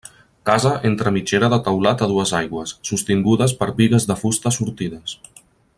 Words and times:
Casa 0.49 0.69
entre 0.91 1.11
mitgera 1.17 1.49
de 1.55 1.59
teulat 1.67 2.01
a 2.05 2.07
dues 2.13 2.33
aigües, 2.41 2.73
sostingudes 2.91 3.55
per 3.61 3.69
bigues 3.83 4.09
de 4.13 4.17
fusta 4.23 4.55
sortides. 4.57 5.19